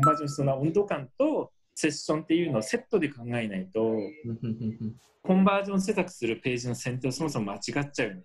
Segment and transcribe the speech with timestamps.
[0.00, 3.98] コンバージョンそうな温度感とセッションっていうのをセットで考えないと
[5.22, 8.22] コンバージョン施策するページの選定をそもそも間違っちゃうよね。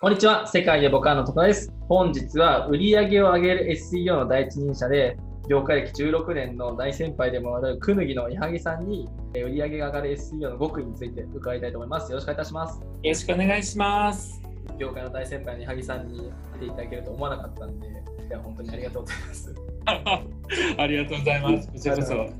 [0.00, 1.72] こんにちは、世界でボカのとこです。
[1.88, 5.16] 本日は売り上げを上げる SEO の第一人者で、
[5.48, 12.10] 業界歴16年の大先輩でもあるくぬぎの矢作さんに、売上が上がる SEO の極意について伺いたいと思います。
[12.10, 12.80] よろしくお願いいたします。
[12.80, 14.42] よろしくお願いします。
[14.78, 17.90] 業界の大先輩の矢作さんに来ていただけると思わなかったんで、い
[18.30, 19.54] や本当にありがとうございます。
[20.78, 21.72] ありがとうございます。
[21.72, 22.14] こちらこそ。
[22.14, 22.34] 今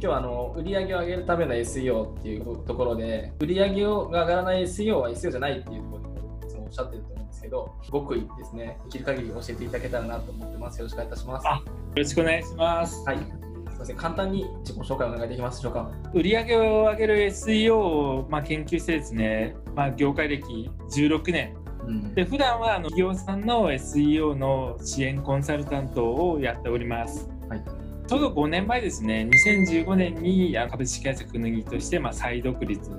[0.00, 10.78] 日はあの売上を上げるための SEO っていうところで、売上が上がらない SEO は SEO じゃないっていうところおっしゃってるとですけど、極意ですね、できる限り教えていただけたらなと思ってます。
[10.78, 11.46] よろしくお願いいたします。
[11.46, 11.62] よ
[11.96, 13.04] ろしくお願いします。
[13.06, 13.18] はい。
[13.18, 15.90] すみません、簡単に自己紹介お願いできますでしょうか？
[16.12, 21.56] 売上を上げる SEO を、まあ、研究してですね、まあ、業界歴16年
[21.86, 27.26] うん、で普段はあの企業さんの SEO の支援コンサルタントをやっております。
[27.48, 27.64] はい、
[28.06, 32.90] ちょうど5年前ですね、2015年に株式会社くぬぎとして、まあ、再独立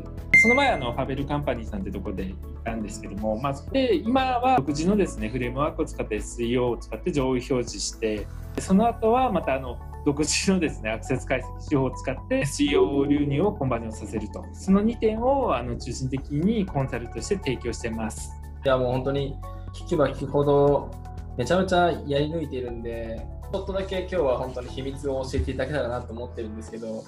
[0.41, 8.25] その前あのファベルカンパニーさんってとこでいたんですけども、まあ、で今は独自のですねフレームワークを使って SEO を使って上位表示して
[8.59, 14.43] その後はまたあの独自のですねアクセス解析手法を使って SEO 流入をコンバージョンさせると。
[14.51, 18.31] その2点をあの中心的にコンサルとして提供してます。
[18.65, 19.35] いやもう本当に
[19.75, 20.89] 聞けば聞くほど
[21.37, 27.03] めちゃめちゃやり抜いているんでちょっとだけ今日は本当に秘密を教えていただけたらなと思ってるんですけど。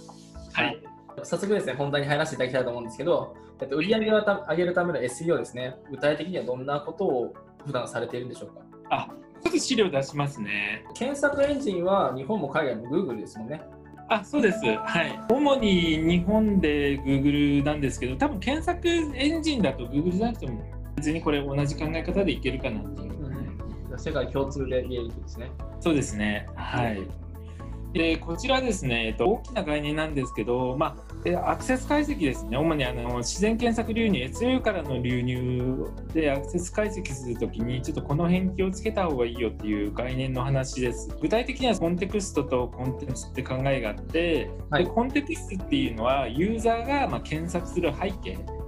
[0.54, 7.34] はい早速ですね、本題に入らせていただきたいと思うんですけど、えっと、売上を上げるための SEO ですね、具体的にはどんなことを
[7.66, 8.62] 普段されているんでしょうか？
[8.90, 9.08] あ、
[9.44, 10.84] ちょっと資料出しますね。
[10.96, 13.62] 検索エンジンは日本も海外も Google ですもんね。
[14.10, 20.62] あそうです、はい、主に日本で Google なんですけど、多分検索エンジンだと Google じゃなくても、
[20.96, 23.14] 別にこれ同じ考え方でいけるかなっていう。
[23.92, 25.50] うん、世界共通で見えるですね。
[25.80, 26.48] そうですね。
[26.56, 27.02] はい。
[27.94, 30.98] でこちらですね、えっと、大きな概念なんですけど、ま
[31.32, 41.16] あ、アクセス解析ですね、主にあの自然検索流入、SEO からの流入でアクセス解析するときに、ちょっとこの辺気をつけた方がいいよっていう概念の話です。
[41.22, 48.63] 具体的にはコンテクストとコンテンツって考えがあって、はい、でコンテクストっていうのは、ユーザーがま検索する背景。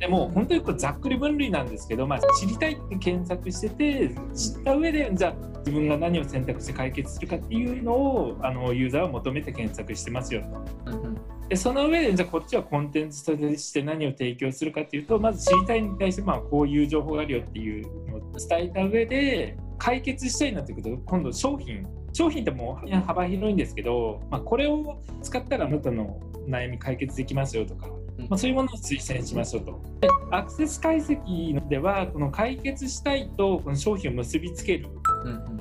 [0.00, 10.42] でも本当にこれざっくり分類なんですけど、まあ、知りたいって検索してて知った上でじゃあ自分が何を選択して解決するかっていうのをあのユーザーは求めて検索してますよ
[10.84, 11.50] と。
[11.50, 27.86] でその上でじゃあこっちはコンテンツとして何を提供するかっていうとまず知りたいに対してまあこういう情報があるよっていうのを伝えた上で解決したいなっていうと今度商品商品ってもう幅広いんですけど、まあ、これを使ったらあなたの悩み解決できますよとか
[28.28, 29.80] まあ、そういうものを推薦しましょうと。
[30.00, 34.88] でアクセス解析ではこの解決したいとこの商品を結びつける、
[35.24, 35.60] うんうん、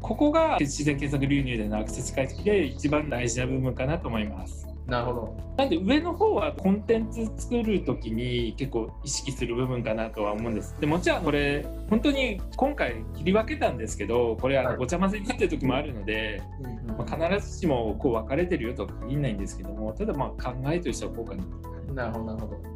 [0.00, 4.70] ここが自然検索流入でのアクセス解析で一番大事な部分かなと思います。
[4.90, 5.36] なるほど。
[5.56, 10.74] なんで上の方はコンテンツ作る時に結構意識する部分かなとは思うんです。
[10.80, 16.74] でもちろんこれ本当に今回切り分けたんですけどこれあのごちゃ混ぜになってる時もあるので、はい、
[17.06, 21.50] まあ、必ずしもこう分かれてるよとは限らないんですけどもただまあ考えとしてはこうかなと。
[21.94, 22.70] なるほど、なるほど。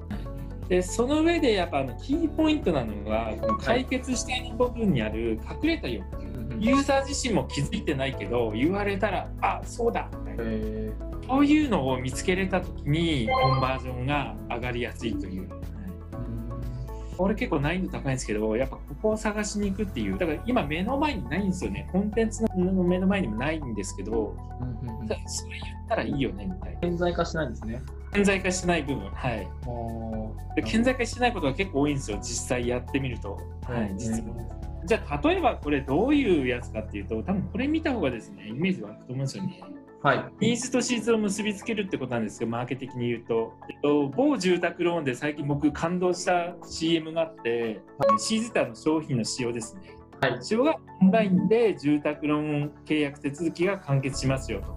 [0.68, 6.22] でその上でやっぱあのキーポイントなのがこの解決したい部分にある隠れた欲求、は
[6.58, 10.08] い、ユーザー自身も気づいてないけど言われたらあそうだ
[11.26, 15.48] そういうのを見つけれた時にコンバージョンが上がりやすいという。
[17.16, 20.18] これ結構難易度高いんですけどやっぱここを探しに行くっていう。
[20.18, 21.88] だから今目の前にないんですよね。
[21.92, 24.34] コンテンツの目の前にもないんですけど、
[25.26, 26.80] それ言ったらいいよねみたいな。
[26.80, 27.80] 顕在化しないんですね
[28.14, 29.48] 顕在化してない部分、はい。
[30.54, 33.40] で顕在化してないことが結構多いんですよ、実際やってみると。
[33.62, 34.36] はい、実は。
[34.86, 39.60] じゃあ、例えばこれどういうやつかっていうと、多分これ見た方がですね、イメージ湧くと思うんですよね。
[40.02, 49.96] はい、ニーズとシーズンを結びつけるってことなんですけど、マーケ的に言うと、えっと、某住宅ローンで最近僕感動した CM があって、はい、シーズターの商品の使用ですね。
[50.20, 54.76] はい、使用がオンラインで住宅ローン契約手続きが完結しますよと。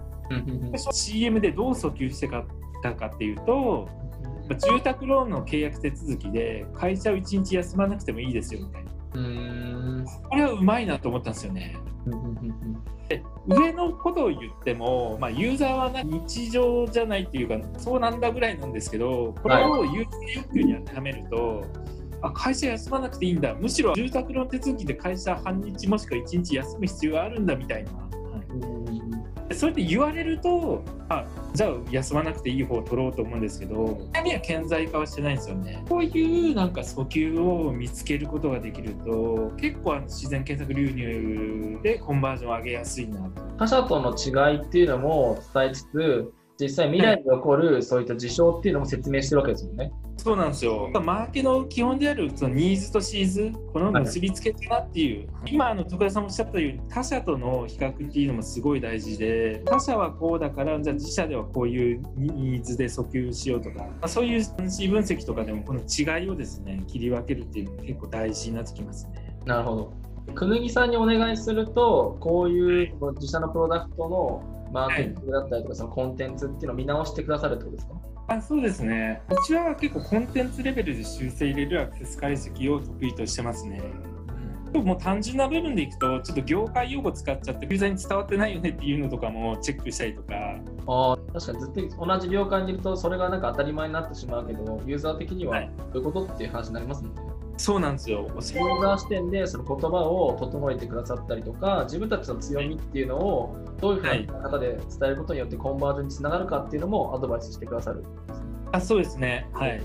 [0.92, 2.46] CM でどう訴求してか
[2.82, 3.88] たかっていうと、
[4.56, 8.90] 住宅ローンの契約手続きで会社を1日休まなくてもいいですよみたいな。
[9.14, 11.76] うんこれはうまいなと思ったんですよね。
[13.08, 21.68] で上のことを言っても、まあ、ユーザーは日常じゃないっていうかそうなんだぐらいなんですけどこれをユーザー欲求に当てはめると、はい、
[22.22, 27.92] あ会社休まなくていいんだむしろ住宅ローン手続きで会社半日もしくは1日休む必要があるんだみたいな。
[27.92, 29.07] はい、
[29.58, 35.82] それって言われるとあじゃあ休まなくていい方を取ろうと思うんですけど中身は顕在化はしてないんですよね。
[35.88, 43.42] こういうなんか訴求を見つけることができると結構あの自然検索流入でコンバージョンを上げやすいなと。
[43.58, 49.92] 他社との違いっていうのも伝えつつ実際未来に起こるそういった事象っていうのも説明してるわけですもんね。
[50.16, 50.90] そうなんですよ。
[51.04, 69.12] マーケの基本であるそのニーズとシーズ、この結びつけたなっていう、はい、今あの徳田さんもおっしゃったように他社との比較っていうのもすごい大事で、他社はこうだからじゃあ自社ではこういうニーズで訴求しようとか、まあ、そういう分析とかでもこの違いをですね切り分けるっていうのが結構大事になってきますね。
[69.46, 70.08] なるほど。
[70.34, 77.94] くぬぎさんにお願いすると、こういう自社のプロダクトのマーケティングだったりとか、そのコンテンツっていうのを見直してくださるってことですか？
[78.28, 79.22] あそうですね。
[79.30, 83.80] うちは結構コンテンツレベルで修正入れるアクセス解析を得意としてますね。
[84.74, 90.34] うん、もう単純な部分でいくと、ちょっと業界用語使っちゃって、ユーザーに伝わってないよねっていうのとかもチェックしたりとか。
[90.86, 95.62] あ確かにずっと同じ業界にいると、それがなんか当たり前になってしまうけど、ユーザー的には
[95.94, 97.22] どういうことっていう話になりますもんね。
[97.58, 98.20] はいそうなんですよ。
[98.20, 108.04] ユーザー視点でその言葉を整えてくださったりとか、自分たちの強みっていうのをどういうふうな方で伝えることによってコンバージョンにつながるかっていうのもアドバイスしてくださる
[108.70, 109.48] あそうですね。
[109.52, 109.82] はい。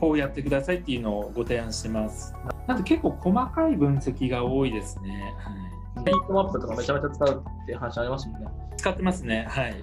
[0.00, 2.32] こうやってくださいっていうのをご提案してます。
[2.68, 5.34] なんで結構細かい分析が多いですね。
[5.96, 6.04] はい。
[6.04, 8.48] ヒートマップとかめちゃめちゃ使うって話ありますもんね。
[8.76, 9.46] 使ってますね。
[9.48, 9.74] はい。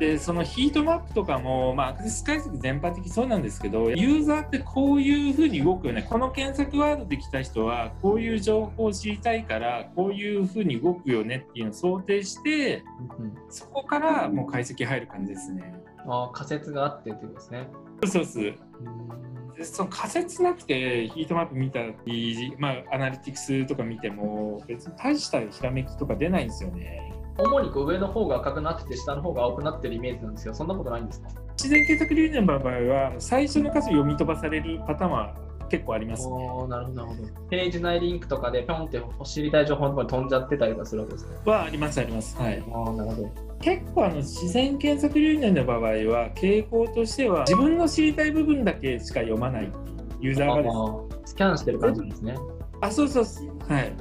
[0.00, 12.82] でそのヒートマップとかも、まあ、アクセス解析全般的そうなんですけどユーザーってこういうふうに動くよねこの検索ワードで来た人はこういう情報を知りたいからこういうふうに動くよねっていうのを想定して、
[13.18, 15.74] うん、そこからもう解析入る感じですね。
[16.08, 17.68] あ仮説があってっていうですね。
[18.06, 18.54] そうそう
[19.54, 27.12] でその仮説なくてヒートマップ見たり、まあ、アナリティクスとか見ても別に大したひらめきとか出ないんですよね。
[27.42, 31.28] 主にこう上の方が赤くなってて下の方が青くなってるイメージなんですけどそんなことないんですか？
[31.52, 35.34] 自然検索流入の場合は最初の数読み飛ばされるパターンは
[35.68, 36.34] 結構あります、ね、
[36.66, 37.06] なるほど
[37.48, 41.36] ページ内リンクとかでピョンって知りたい情報のところに飛んじゃってたりとかするわけですね。
[41.44, 42.36] はありますあります。
[42.36, 42.54] はい。
[42.54, 43.30] あなるほど。
[43.60, 49.70] 結構あの自然検索流入の場合は傾向としては自分の知りたい部分だけしか読まない
[50.20, 52.36] ユーザーがですスキャンしてる感じですね。
[52.80, 53.24] あそうそう
[53.68, 53.92] はい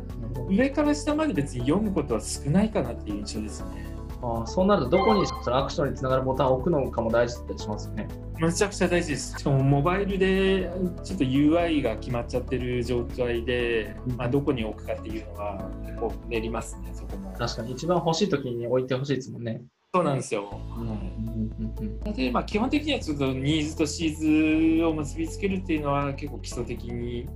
[0.50, 3.90] 上から下まで別に読むことは少ないかなっていう印象ですね。
[4.22, 8.08] あそうなるとどこにそのアクションにつながるボタンを置くのかも大事だったりしますよね。
[8.38, 9.40] めちゃくちゃ大事です。
[9.40, 10.70] しかもモバイルで
[11.04, 17.34] ちょっと UI が決まっちゃってる状態で、まあ、どこに置くかっていうのは結構練りますね、そこも。
[17.38, 19.62] 確かに一番欲しい時に置いてほしいですもんね。
[19.94, 20.44] そうなんですよ。
[20.44, 26.86] はい、で、まあ、基本的にはちょっとニーズとシーズを結びつけるっていうのは結構基礎的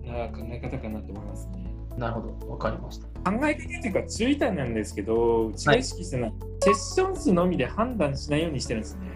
[0.05, 1.62] な考え方かなと思いますね。
[1.97, 3.07] なるほど、わかりました。
[3.31, 9.13] 考え方というか注意点なんですけど、うちが意識してるのは、はい、セッション数のみで判断しないようにしてるんですね。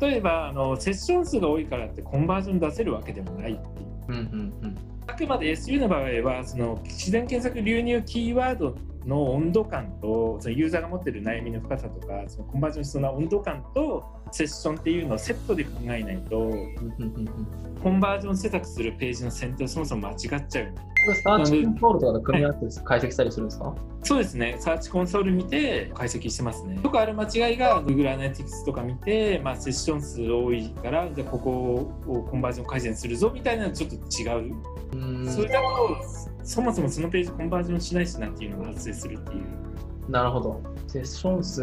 [0.00, 3.94] 例えばあの、セッション数が多いからってコンバージョン出せるわけでもないっていう。
[4.08, 4.20] うんうん
[4.62, 16.52] うん、あくまで SU の場合はその自然検索流入キーワードの温度感とそのユーザーが持ってる悩みの深さとかそのコンバージョンしそうな温度感とセッションっていうのをセットで考えないと
[17.82, 20.74] コンバージョン施策するページの選定をそもそも間違っちゃう。
[21.22, 23.74] サーチコンソールとかで組み合わせて解析したりするんですか？
[24.02, 26.80] そうですね、サーチコンソール見て解析してますね。
[26.82, 31.50] よくある間違いが Google Analytics とか見て、まあ、セッション数多いから、じゃあここ
[32.06, 34.54] をコンバージョン改善するぞみたいなのちょっと違う。
[35.26, 35.96] うそれだと、
[36.42, 40.10] そもそもそのページコンバージョンしないしなっていうのが発生するっていう。
[40.10, 40.62] なるほど。
[40.86, 41.62] セッション数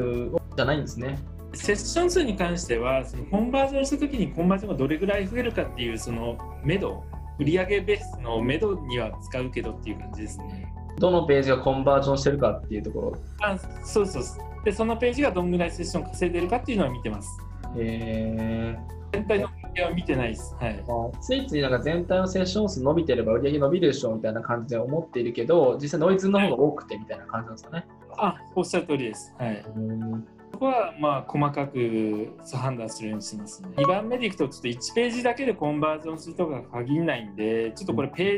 [0.55, 1.17] じゃないんですね。
[1.53, 7.03] セッション数に関しては、そのコンバージョンしたときにコンバージョンがどれぐらい増えるかっていう、その目処
[7.39, 10.71] 売上ベースのめどには使うけどっていう感じですね。
[10.99, 14.23] どのページがコンバージョンしてるかっていうところあそうそう
[14.63, 17.29] で、そのページがどんぐらいセッション稼いでるかっていうのは見てます。
[17.77, 18.77] へ
[19.11, 20.55] 全体の売上は見てないです。
[20.59, 20.83] はい、
[21.21, 27.85] ついついなんか全体のセッション数伸びてれば売上伸びるでしょうみたいな感じで思っているけど、実際ノイズの方が多くてみたいな感じなんですかね。
[28.17, 29.33] あ、おっしゃる通りです。
[29.39, 29.65] はい。
[30.61, 33.69] こはまあ細かく判断するようにしますね。
[33.77, 38.37] 2番目でいくとちょっと1ページだけでコンバージョンするとか限らないんでちょっとこれペー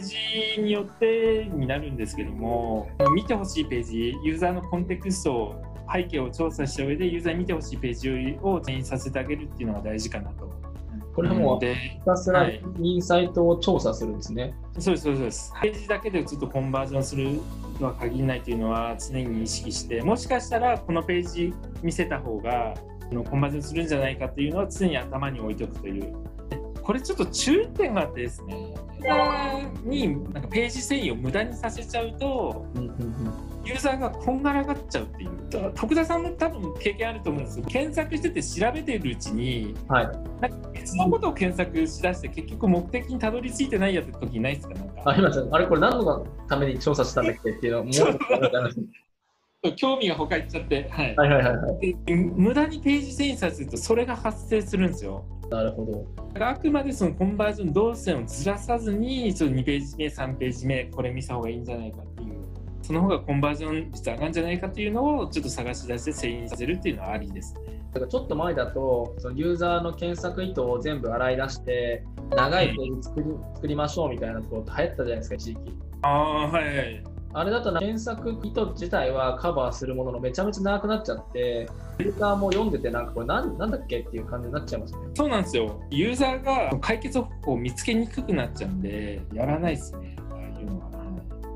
[0.55, 5.63] ジによってになるんですけども見てほしいページユーザーのコンテクストを
[5.93, 10.72] 背景を調査した上でユーザーに見てほしいページを転移させてあげるっていうのが大事かなと。
[11.13, 14.43] これはもうひたすらインサイトを調査するんですね。
[14.43, 15.53] はい、そうですそうです。
[15.61, 17.39] ページだけでちょっとコンバージョンする
[17.79, 22.73] とは限らないというのは常に意識してもしかしたらこのページ見せた方が
[23.29, 26.13] コンバージョンするんじゃないかというのは常に頭に置いておくという
[26.81, 28.73] これちょっと注意点があってですね、
[29.83, 32.65] になんかページ遷移を無駄にさせちゃうと、
[33.65, 35.31] ユーザーがこんがらがっちゃうっていう。
[35.75, 40.05] 徳田さんも多分経験あると思うんですけど、検索してて調べてるうちに、はい。
[40.41, 44.73] なんか別のことを検索しだして、結局目的にたどり着いてないやって時ないですか？
[44.73, 47.91] なんかあ、今ちゃん、あれこれ何のために調査したんだっけっていうのをも
[49.63, 51.95] う興味が他行っちゃって、はいはいはいはいはい。
[52.05, 55.23] で無駄にページ遷移させるとそれが発生するんですよ。
[55.53, 56.05] なるほど。
[56.33, 62.43] だからあくまでそのコンバージョン動線をずらさずにその2ページ目3ページ目これ見た方がいいんじゃないかっていう
[62.81, 67.83] その方がコンバージョン率上がるんじゃないかっていうのをちょっと探し出して遷移させるっていうのはありですね。
[67.93, 75.59] だからちょっと前だと、そのユーザーの検索意図を全部洗い出して、長いページ作り作りましょうみたいなこと流行ったじゃないですか、一時期。
[76.01, 77.12] ああはいはい。
[77.35, 81.67] あれだとな検索意図自体はカバーするもののめちゃめちゃ長くなっちゃって、
[81.99, 84.99] ユーザーも読んでてなんかこれなんなんだっけっていう感じになっちゃいますね。
[85.15, 85.81] そうなんですよ。
[85.89, 90.15] ユーザーが解決方法を見つけにくくなっちゃうんでやらないですね。
[90.31, 90.85] ああいうのは。
[90.85, 91.03] はい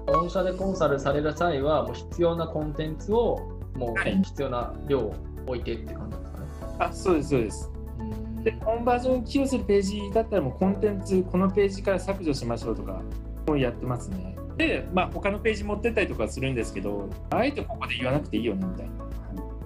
[0.07, 5.13] 御社でコンサルされる際は、もう必要なコンテンツをもうはい必要な量を
[5.45, 6.45] 置いてって感じですかね。
[6.79, 7.71] あそうですそうです。
[7.99, 13.01] うんでコンバージョン寄与するページだったらもうコンテンツこのページから削除しましょうとか
[13.45, 19.07] もうやってますねでまあ他のページ持ってったりとかするんですけどあえてここで言わなくていいよねみたいな。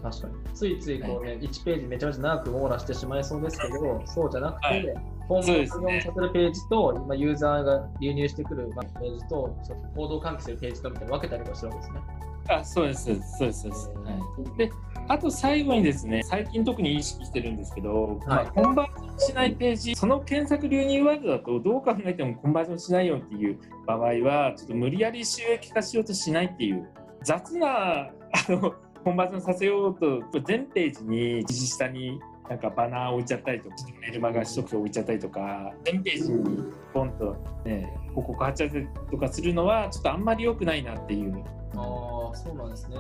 [0.02, 0.34] 確かに。
[0.56, 4.94] ついついこうね、1ページめちゃめちゃ長く網羅してしまいそうですけど、そうじゃなくて、はい。
[5.28, 12.02] 本そう物をですねさせるページと、今ユーザーが流入してくるまあページと、ちょっと行動関係するページとみたいに分けたりとかしてるわけですね。
[12.50, 14.72] あそうですそうですそうです、はい、で
[15.08, 26.88] あと最後にですね最近特に意識してるんですけど、まあ、コンバージョンしないページその検索流入ワードだとどう考えてもコンバージョンしないよっていう場合はちょっと無理やり収益化しようとしないっていう
[27.24, 28.12] 雑なあ
[28.50, 41.44] のコンバージョンさせようと全ページに右下になんかバナーを置いちゃったりとかメルマガ取得を置いちゃったりとか全ページにポンと、ね、広告貼っちゃったりとかするのはちょっとあんまり良くないなっていう
[41.76, 42.98] ああ、そうなんですね。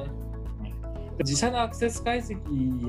[1.21, 2.35] 自社のアクセス解析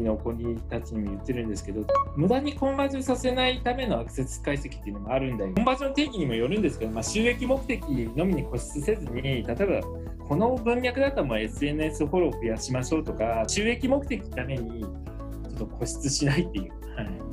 [0.03, 0.33] の子
[0.69, 1.85] たちにも言ってるんですけど
[2.17, 5.53] 無駄にコンバージョンさせないためのアクセス解析っていうのもあるんだよ。
[5.55, 7.83] コンバージョン定義にもよるんですけど、まあ、収益目的
[8.17, 17.33] のみに固執せずに例えばこの文脈だったら SNS フォローを増やしましょうとか収益目的のためにちょっと固執しないっていう、はい。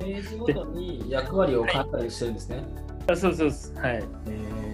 [0.00, 2.62] ページごとに役割を変えたりしてるんですね。
[3.08, 3.48] あそうそう
[3.80, 3.96] はい。
[3.96, 4.65] えー、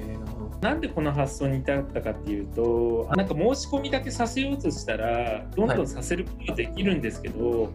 [0.63, 7.73] なんでこの発想に至ったかっていうとあなんか申し込みだけさせようとしたらどんどんさせることができるんですけど、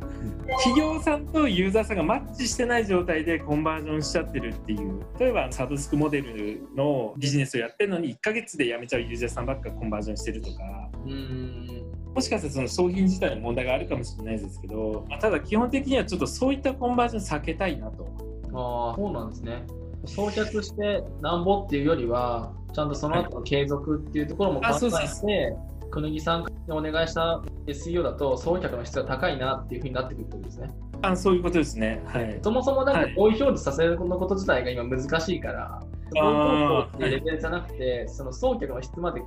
[0.64, 11.68] 企業さんとユーザーさんがマッチしてない状態でコンバージョンしちゃってるっていう例えばサブスクモデルのビジネスをやってるのに1ヶ月で辞めちゃうユーザーさんばっかコンバージョンしてるとかうーん。
[12.16, 18.08] もしかしたらその商品自体の問題があるかもしれないですけど、まあ、ただ基本的にはちょっとそういったコンバージョン避けたいなと。
[18.54, 19.68] ああ、そうなんですね。
[20.06, 25.58] 装着してなんぼっていうよりは、ちゃんとその後の継続っていうところも考えて、
[25.90, 30.70] くぬぎさんにお願いした SEO だと、送客の質が高いなっていうふうになってくるとですね。
[31.02, 32.04] あそういうことですね。
[32.06, 32.40] はい。
[32.44, 35.82] そもそもなんかはい表示させるのこと自体が今難しいから、
[36.14, 39.26] 追い方法っていうレベルじゃなくて、その送客の質までね。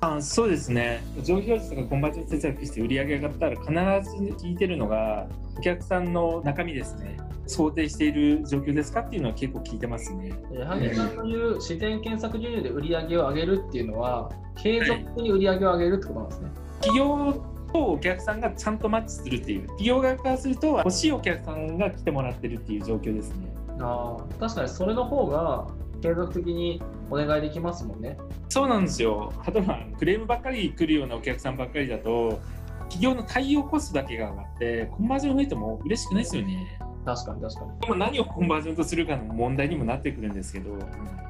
[0.00, 4.16] あそうですね上表示とかコンバージョン節約して売り上げが上がったら必ず
[4.46, 7.16] 聞いてるのがお客さんの中身ですね
[7.46, 16.50] 想定している状況ですかっていうのは結構聞いてますね矢作さんの言う自然検索流入で売り上げを上げるっていうのは、継続的に売り上げを上げるってことなんですね。
[16.80, 25.66] 企業とお客さんがちゃんとマッチするっていう企業側からすると欲しいお客さんが来てもらってるっていう状況ですねああ、確かにそれの方が
[26.00, 28.16] 継続的にお願いできますもんね。
[28.48, 32.40] そうなんですよ例えばクレームばっかり来るようなお客さんばっかりだと
[32.90, 37.80] 企業の対応コストだけが上がってコンバージョン増えても嬉しくないですよね確かに確かに。
[37.80, 40.72] でも何をコンバージョンとするかの問題にもなってくるんですけど、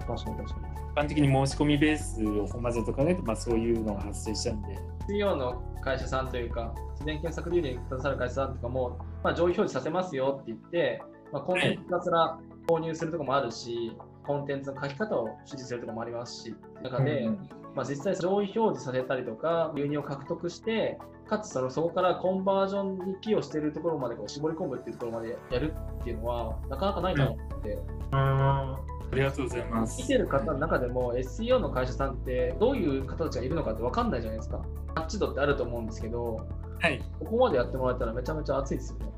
[0.07, 0.85] 確かに確かに。
[0.95, 4.78] 一般的に申し込みベースをコンバージョンと考えると、まあ、そういうのが発生しちゃうんで、
[5.09, 11.02] CEO の会社さんというか、自然検索流入に携わる会社さんとかも、まあ、上位表示させますよって言って、
[11.33, 12.38] まあ、コンテンツひたすら
[12.69, 27.78] 購入するところもあるし、コンテンツの書き方を指示するところもありますし、中で、うんまあ、実際上位表示させたりとか、流入を獲得して、かつそのそこからコンバージョンに寄与しているところまでこう絞り込むっていうところまでやるっていうのは、なかなかないなと思って、
[28.12, 28.76] あ
[29.12, 30.02] りがとうございます。
[30.02, 34.61] 見てる方の中でも SEO の会社さんってどういう方たちがいるのかって分かんないじゃないですか。
[34.95, 36.47] タッチ度ってあると思うんですけど、
[36.81, 39.12] はい、ここまでやってもらえたらめちゃめちゃ熱いですよね。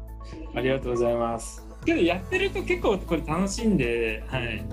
[0.55, 1.67] ありがとうございます。
[1.85, 4.65] けど、やってると結構これ楽しいんで、はい。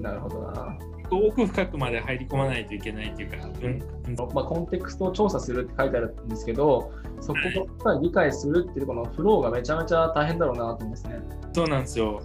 [0.00, 0.78] なるほどな。
[1.10, 3.82] 奥深くまで入り込まないといけないというか、うん
[4.34, 11.20] まあ、コンテクストを調査するって書いてあるんですけど、そこを理解するっていうこのフローがめちゃめちゃ大変だろうなと思うんですね。
[11.52, 12.22] そうなんですよ。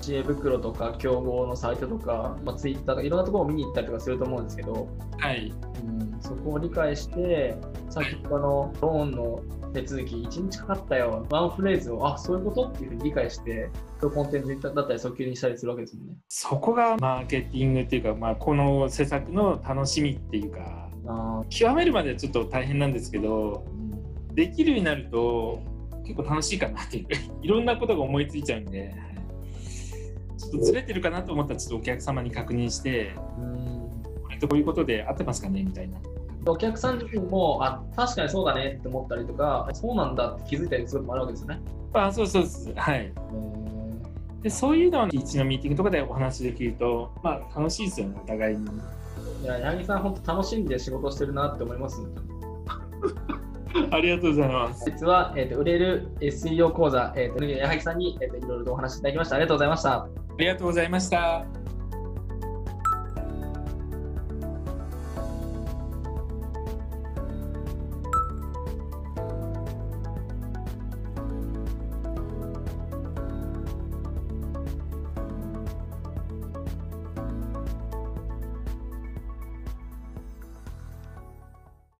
[0.00, 5.52] 知恵袋とか競合のサイトとか、まあ、ツイッターとかいろんなところを見に行ったりとかすると思うんですけど、はい、
[5.84, 7.56] うん、そこを理解して、
[7.90, 9.40] さっきのローンの
[9.82, 12.68] 手続き1日かかったよ、ワンフレーズを、あそういうこと？
[12.68, 13.70] っていうふうに理解して、
[14.00, 16.14] コンテンツだったり訴求にしたりするわけですもんね。
[16.28, 25.60] そこがマーケティングっていうか、まあ、この施策の楽しみっていうか、あ極めるまではちょっと大変なんですけど、うん、できるようになると
[26.04, 27.06] 結構楽しいかなっていう、
[27.42, 28.94] いろんなことが思いついちゃうんで、
[30.38, 34.02] ちょっとずれてるかなと思ったら、ちょっとお客様に確認して、うん。
[34.22, 35.62] これとこういうことで合ってますかね？
[35.62, 35.98] みたいな。
[36.46, 41.60] お客さん自身も、あ、確かにそうだねって思ったりとか、そうなんだって気づいたりすることもあるわけですよね。
[41.92, 42.72] あそうそうです。
[42.74, 43.12] はい。
[44.42, 48.64] でそういうのを一のミーティングとかでお話できると、まあ、楽しいですよね、お互いに。
[49.42, 52.00] いや、八木さん、本当楽しんで仕事してるなって思います、
[53.90, 54.84] ありがとうございます。
[54.84, 59.36] 実は、えーと、売れる SEO 講座、えーと、と矢作さんに、えーと、いろいろとお話しいただきました。
[59.36, 59.92] ありがとうございました。
[59.94, 61.67] ありがとうございました。